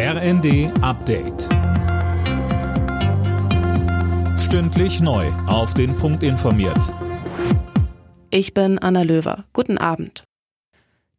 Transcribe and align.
RND 0.00 0.70
Update. 0.80 1.48
Stündlich 4.38 5.00
neu. 5.00 5.26
Auf 5.48 5.74
den 5.74 5.96
Punkt 5.96 6.22
informiert. 6.22 6.94
Ich 8.30 8.54
bin 8.54 8.78
Anna 8.78 9.02
Löwer. 9.02 9.46
Guten 9.52 9.76
Abend. 9.76 10.22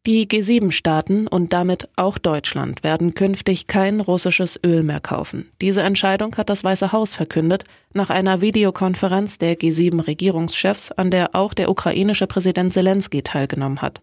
Die 0.06 0.26
G7-Staaten 0.26 1.26
und 1.26 1.52
damit 1.52 1.90
auch 1.96 2.16
Deutschland 2.16 2.82
werden 2.82 3.12
künftig 3.12 3.66
kein 3.66 4.00
russisches 4.00 4.58
Öl 4.64 4.82
mehr 4.82 5.00
kaufen. 5.00 5.50
Diese 5.60 5.82
Entscheidung 5.82 6.34
hat 6.38 6.48
das 6.48 6.64
Weiße 6.64 6.90
Haus 6.90 7.14
verkündet 7.14 7.64
nach 7.92 8.08
einer 8.08 8.40
Videokonferenz 8.40 9.36
der 9.36 9.58
G7-Regierungschefs, 9.58 10.90
an 10.90 11.10
der 11.10 11.34
auch 11.34 11.52
der 11.52 11.68
ukrainische 11.68 12.26
Präsident 12.26 12.72
Zelensky 12.72 13.20
teilgenommen 13.20 13.82
hat. 13.82 14.00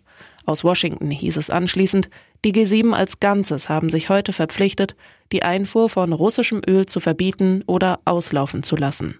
Aus 0.48 0.64
Washington 0.64 1.12
hieß 1.12 1.36
es 1.36 1.50
anschließend, 1.50 2.10
die 2.46 2.54
G7 2.54 2.94
als 2.94 3.20
Ganzes 3.20 3.68
haben 3.68 3.90
sich 3.90 4.08
heute 4.08 4.32
verpflichtet, 4.32 4.96
die 5.34 5.44
Einfuhr 5.44 5.90
von 5.90 6.14
russischem 6.14 6.62
Öl 6.66 6.86
zu 6.86 7.02
verbieten 7.02 7.64
oder 7.68 8.00
auslaufen 8.06 8.64
zu 8.64 8.78
lassen. 8.78 9.20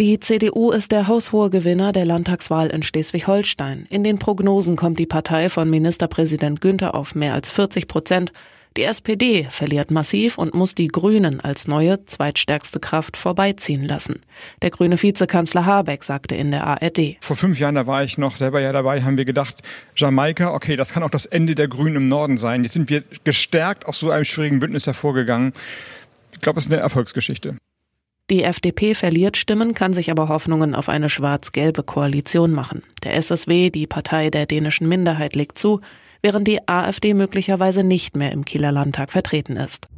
Die 0.00 0.18
CDU 0.18 0.70
ist 0.70 0.92
der 0.92 1.06
haushohe 1.06 1.50
Gewinner 1.50 1.92
der 1.92 2.06
Landtagswahl 2.06 2.68
in 2.68 2.82
Schleswig-Holstein. 2.82 3.86
In 3.90 4.04
den 4.04 4.18
Prognosen 4.18 4.74
kommt 4.74 4.98
die 4.98 5.04
Partei 5.04 5.50
von 5.50 5.68
Ministerpräsident 5.68 6.62
Günther 6.62 6.94
auf 6.94 7.14
mehr 7.14 7.34
als 7.34 7.52
40 7.52 7.88
Prozent. 7.88 8.32
Die 8.76 8.84
SPD 8.84 9.48
verliert 9.50 9.90
massiv 9.90 10.38
und 10.38 10.54
muss 10.54 10.76
die 10.76 10.86
Grünen 10.86 11.40
als 11.40 11.66
neue 11.66 12.04
zweitstärkste 12.06 12.78
Kraft 12.78 13.16
vorbeiziehen 13.16 13.84
lassen. 13.84 14.22
Der 14.62 14.70
grüne 14.70 15.02
Vizekanzler 15.02 15.66
Habeck 15.66 16.04
sagte 16.04 16.36
in 16.36 16.52
der 16.52 16.64
ARD. 16.64 17.16
Vor 17.20 17.34
fünf 17.34 17.58
Jahren, 17.58 17.74
da 17.74 17.88
war 17.88 18.04
ich 18.04 18.16
noch 18.16 18.36
selber 18.36 18.60
ja 18.60 18.72
dabei, 18.72 19.02
haben 19.02 19.16
wir 19.16 19.24
gedacht, 19.24 19.56
Jamaika, 19.96 20.54
okay, 20.54 20.76
das 20.76 20.92
kann 20.92 21.02
auch 21.02 21.10
das 21.10 21.26
Ende 21.26 21.56
der 21.56 21.66
Grünen 21.66 21.96
im 21.96 22.06
Norden 22.06 22.36
sein. 22.36 22.62
Jetzt 22.62 22.74
sind 22.74 22.90
wir 22.90 23.02
gestärkt 23.24 23.86
aus 23.86 23.98
so 23.98 24.10
einem 24.10 24.24
schwierigen 24.24 24.60
Bündnis 24.60 24.86
hervorgegangen. 24.86 25.52
Ich 26.32 26.40
glaube, 26.40 26.60
es 26.60 26.66
ist 26.66 26.72
eine 26.72 26.80
Erfolgsgeschichte. 26.80 27.56
Die 28.30 28.44
FDP 28.44 28.94
verliert 28.94 29.36
Stimmen, 29.36 29.74
kann 29.74 29.92
sich 29.92 30.12
aber 30.12 30.28
Hoffnungen 30.28 30.76
auf 30.76 30.88
eine 30.88 31.10
schwarz-gelbe 31.10 31.82
Koalition 31.82 32.52
machen. 32.52 32.84
Der 33.02 33.16
SSW, 33.16 33.70
die 33.70 33.88
Partei 33.88 34.30
der 34.30 34.46
dänischen 34.46 34.88
Minderheit, 34.88 35.34
legt 35.34 35.58
zu, 35.58 35.80
während 36.22 36.48
die 36.48 36.66
AfD 36.68 37.14
möglicherweise 37.14 37.84
nicht 37.84 38.16
mehr 38.16 38.32
im 38.32 38.44
Kieler 38.44 38.72
Landtag 38.72 39.10
vertreten 39.10 39.56
ist. 39.56 39.88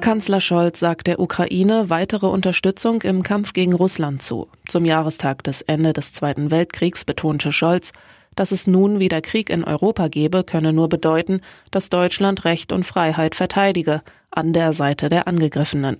Kanzler 0.00 0.40
Scholz 0.40 0.80
sagt 0.80 1.06
der 1.08 1.20
Ukraine 1.20 1.90
weitere 1.90 2.26
Unterstützung 2.26 3.02
im 3.02 3.22
Kampf 3.22 3.52
gegen 3.52 3.74
Russland 3.74 4.22
zu. 4.22 4.48
Zum 4.66 4.86
Jahrestag 4.86 5.44
des 5.44 5.60
Ende 5.60 5.92
des 5.92 6.12
Zweiten 6.12 6.50
Weltkriegs 6.50 7.04
betonte 7.04 7.52
Scholz, 7.52 7.92
dass 8.34 8.52
es 8.52 8.66
nun 8.66 8.98
wieder 8.98 9.20
Krieg 9.20 9.50
in 9.50 9.62
Europa 9.62 10.08
gebe, 10.08 10.42
könne 10.44 10.72
nur 10.72 10.88
bedeuten, 10.88 11.42
dass 11.70 11.90
Deutschland 11.90 12.44
Recht 12.44 12.72
und 12.72 12.84
Freiheit 12.84 13.34
verteidige, 13.34 14.02
an 14.30 14.52
der 14.52 14.72
Seite 14.72 15.08
der 15.08 15.26
Angegriffenen. 15.28 15.98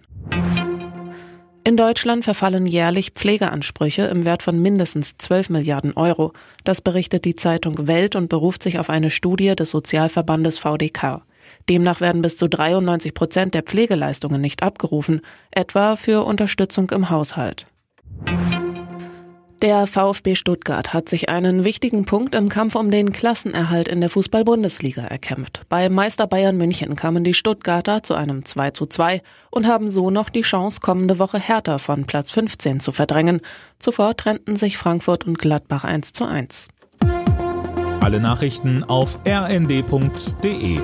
In 1.70 1.76
Deutschland 1.76 2.24
verfallen 2.24 2.66
jährlich 2.66 3.12
Pflegeansprüche 3.12 4.02
im 4.02 4.24
Wert 4.24 4.42
von 4.42 4.60
mindestens 4.60 5.16
12 5.18 5.50
Milliarden 5.50 5.92
Euro. 5.92 6.32
Das 6.64 6.80
berichtet 6.80 7.24
die 7.24 7.36
Zeitung 7.36 7.86
Welt 7.86 8.16
und 8.16 8.28
beruft 8.28 8.64
sich 8.64 8.80
auf 8.80 8.90
eine 8.90 9.08
Studie 9.08 9.54
des 9.54 9.70
Sozialverbandes 9.70 10.58
VDK. 10.58 11.22
Demnach 11.68 12.00
werden 12.00 12.22
bis 12.22 12.36
zu 12.36 12.48
93 12.48 13.14
Prozent 13.14 13.54
der 13.54 13.62
Pflegeleistungen 13.62 14.40
nicht 14.40 14.64
abgerufen, 14.64 15.20
etwa 15.52 15.94
für 15.94 16.26
Unterstützung 16.26 16.90
im 16.90 17.08
Haushalt. 17.08 17.68
Der 19.62 19.86
VfB 19.86 20.36
Stuttgart 20.36 20.94
hat 20.94 21.10
sich 21.10 21.28
einen 21.28 21.64
wichtigen 21.64 22.06
Punkt 22.06 22.34
im 22.34 22.48
Kampf 22.48 22.76
um 22.76 22.90
den 22.90 23.12
Klassenerhalt 23.12 23.88
in 23.88 24.00
der 24.00 24.08
Fußball-Bundesliga 24.08 25.02
erkämpft. 25.02 25.66
Bei 25.68 25.90
Meister 25.90 26.26
Bayern 26.26 26.56
München 26.56 26.96
kamen 26.96 27.24
die 27.24 27.34
Stuttgarter 27.34 28.02
zu 28.02 28.14
einem 28.14 28.46
2 28.46 28.70
zu 28.70 28.86
2 28.86 29.20
und 29.50 29.66
haben 29.66 29.90
so 29.90 30.10
noch 30.10 30.30
die 30.30 30.40
Chance, 30.40 30.80
kommende 30.80 31.18
Woche 31.18 31.38
Hertha 31.38 31.76
von 31.76 32.06
Platz 32.06 32.30
15 32.30 32.80
zu 32.80 32.92
verdrängen. 32.92 33.42
Zuvor 33.78 34.16
trennten 34.16 34.56
sich 34.56 34.78
Frankfurt 34.78 35.26
und 35.26 35.38
Gladbach 35.38 35.84
1 35.84 36.14
zu 36.14 36.24
1. 36.24 36.68
Alle 38.00 38.18
Nachrichten 38.18 38.82
auf 38.84 39.18
rnd.de 39.26 40.80